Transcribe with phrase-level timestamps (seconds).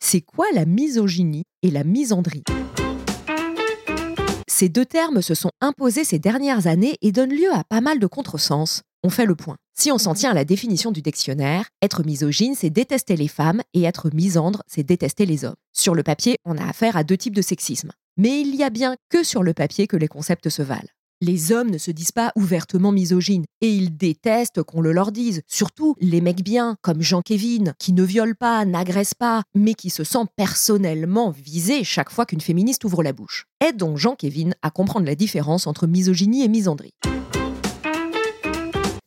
[0.00, 2.44] c'est quoi la misogynie et la misandrie?
[4.48, 7.98] Ces deux termes se sont imposés ces dernières années et donnent lieu à pas mal
[7.98, 8.82] de contresens.
[9.02, 9.56] On fait le point.
[9.78, 13.62] Si on s'en tient à la définition du dictionnaire, être misogyne, c'est détester les femmes
[13.74, 15.56] et être misandre, c'est détester les hommes.
[15.72, 17.92] Sur le papier, on a affaire à deux types de sexisme.
[18.16, 20.88] Mais il y a bien que sur le papier que les concepts se valent.
[21.22, 25.40] Les hommes ne se disent pas ouvertement misogynes et ils détestent qu'on le leur dise.
[25.46, 30.04] Surtout les mecs bien, comme Jean-Kévin, qui ne violent pas, n'agressent pas, mais qui se
[30.04, 33.46] sent personnellement visé chaque fois qu'une féministe ouvre la bouche.
[33.66, 36.92] Aide donc Jean-Kévin à comprendre la différence entre misogynie et misandrie.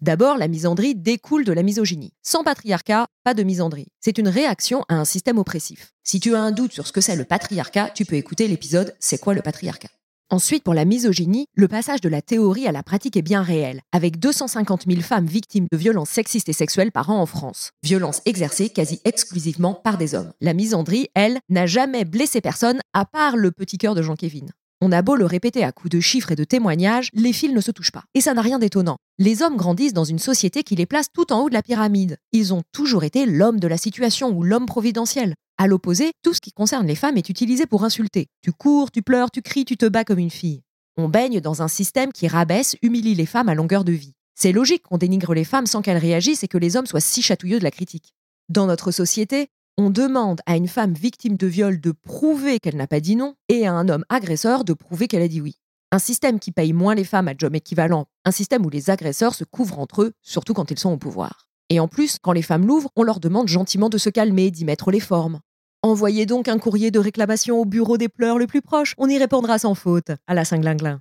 [0.00, 2.12] D'abord, la misandrie découle de la misogynie.
[2.22, 3.88] Sans patriarcat, pas de misandrie.
[3.98, 5.92] C'est une réaction à un système oppressif.
[6.04, 8.94] Si tu as un doute sur ce que c'est le patriarcat, tu peux écouter l'épisode
[9.00, 9.88] C'est quoi le patriarcat?
[10.28, 13.82] Ensuite, pour la misogynie, le passage de la théorie à la pratique est bien réel,
[13.92, 17.70] avec 250 000 femmes victimes de violences sexistes et sexuelles par an en France.
[17.84, 20.32] Violences exercées quasi exclusivement par des hommes.
[20.40, 24.46] La misandrie, elle, n'a jamais blessé personne, à part le petit cœur de Jean-Kévin.
[24.80, 27.60] On a beau le répéter à coups de chiffres et de témoignages, les fils ne
[27.60, 28.04] se touchent pas.
[28.14, 28.98] Et ça n'a rien d'étonnant.
[29.18, 32.18] Les hommes grandissent dans une société qui les place tout en haut de la pyramide.
[32.32, 35.34] Ils ont toujours été l'homme de la situation ou l'homme providentiel.
[35.58, 38.26] À l'opposé, tout ce qui concerne les femmes est utilisé pour insulter.
[38.42, 40.62] Tu cours, tu pleures, tu cries, tu te bats comme une fille.
[40.98, 44.12] On baigne dans un système qui rabaisse, humilie les femmes à longueur de vie.
[44.34, 47.22] C'est logique qu'on dénigre les femmes sans qu'elles réagissent et que les hommes soient si
[47.22, 48.12] chatouilleux de la critique.
[48.50, 52.86] Dans notre société, on demande à une femme victime de viol de prouver qu'elle n'a
[52.86, 55.56] pas dit non et à un homme agresseur de prouver qu'elle a dit oui.
[55.90, 59.34] Un système qui paye moins les femmes à job équivalent, un système où les agresseurs
[59.34, 61.48] se couvrent entre eux, surtout quand ils sont au pouvoir.
[61.70, 64.64] Et en plus, quand les femmes l'ouvrent, on leur demande gentiment de se calmer, d'y
[64.64, 65.40] mettre les formes.
[65.86, 69.18] Envoyez donc un courrier de réclamation au bureau des pleurs le plus proche, on y
[69.18, 70.98] répondra sans faute, à la Saint-Glinglin.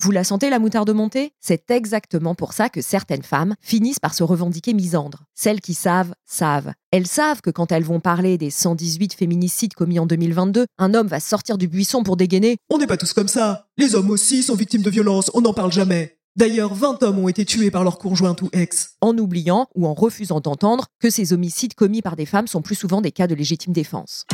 [0.00, 4.14] Vous la sentez la moutarde monter C'est exactement pour ça que certaines femmes finissent par
[4.14, 5.24] se revendiquer misandres.
[5.34, 6.72] Celles qui savent, savent.
[6.92, 11.08] Elles savent que quand elles vont parler des 118 féminicides commis en 2022, un homme
[11.08, 13.66] va sortir du buisson pour dégainer On n'est pas tous comme ça.
[13.76, 16.17] Les hommes aussi sont victimes de violences, on n'en parle jamais.
[16.38, 18.94] D'ailleurs, 20 hommes ont été tués par leur conjointe ou ex.
[19.00, 22.76] en oubliant ou en refusant d'entendre que ces homicides commis par des femmes sont plus
[22.76, 24.24] souvent des cas de légitime défense.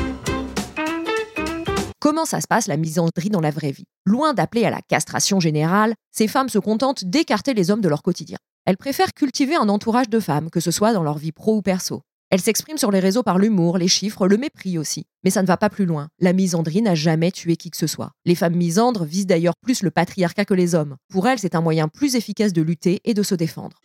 [2.01, 3.87] Comment ça se passe la misandrie dans la vraie vie?
[4.05, 8.03] Loin d'appeler à la castration générale, ces femmes se contentent d'écarter les hommes de leur
[8.03, 8.37] quotidien.
[8.67, 11.63] Elles préfèrent cultiver un entourage de femmes, que ce soit dans leur vie pro ou
[11.63, 12.03] perso.
[12.35, 15.05] Elles s'expriment sur les réseaux par l'humour, les chiffres, le mépris aussi.
[15.23, 16.09] Mais ça ne va pas plus loin.
[16.19, 18.11] La misandrie n'a jamais tué qui que ce soit.
[18.25, 20.97] Les femmes misandres visent d'ailleurs plus le patriarcat que les hommes.
[21.09, 23.77] Pour elles, c'est un moyen plus efficace de lutter et de se défendre.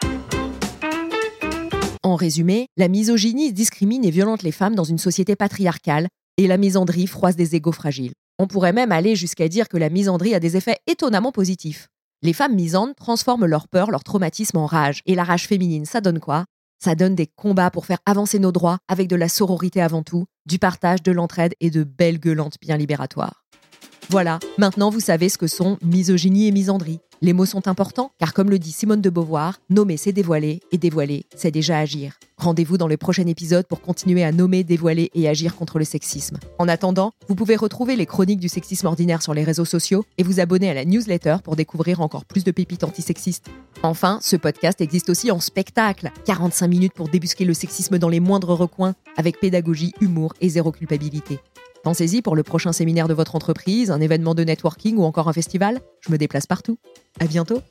[2.01, 6.57] En résumé, la misogynie discrimine et violente les femmes dans une société patriarcale et la
[6.57, 8.13] misandrie froisse des égaux fragiles.
[8.39, 11.87] On pourrait même aller jusqu'à dire que la misandrie a des effets étonnamment positifs.
[12.23, 15.01] Les femmes misandres transforment leur peur, leur traumatisme en rage.
[15.05, 16.45] Et la rage féminine, ça donne quoi?
[16.81, 20.25] Ça donne des combats pour faire avancer nos droits avec de la sororité avant tout,
[20.45, 23.43] du partage, de l'entraide et de belles gueulantes bien libératoires.
[24.09, 27.01] Voilà, maintenant vous savez ce que sont misogynie et misandrie.
[27.21, 30.77] Les mots sont importants car comme le dit Simone de Beauvoir, nommer c'est dévoiler et
[30.77, 32.17] dévoiler c'est déjà agir.
[32.37, 36.37] Rendez-vous dans le prochain épisode pour continuer à nommer, dévoiler et agir contre le sexisme.
[36.59, 40.23] En attendant, vous pouvez retrouver les chroniques du sexisme ordinaire sur les réseaux sociaux et
[40.23, 43.47] vous abonner à la newsletter pour découvrir encore plus de pépites antisexistes.
[43.83, 46.11] Enfin, ce podcast existe aussi en spectacle.
[46.23, 50.71] 45 minutes pour débusquer le sexisme dans les moindres recoins avec pédagogie, humour et zéro
[50.71, 51.39] culpabilité.
[51.83, 55.33] Pensez-y pour le prochain séminaire de votre entreprise, un événement de networking ou encore un
[55.33, 55.79] festival.
[56.01, 56.77] Je me déplace partout.
[57.19, 57.61] À bientôt.